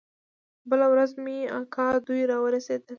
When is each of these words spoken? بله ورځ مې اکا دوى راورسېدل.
بله 0.69 0.85
ورځ 0.93 1.09
مې 1.23 1.37
اکا 1.57 1.87
دوى 2.07 2.21
راورسېدل. 2.31 2.89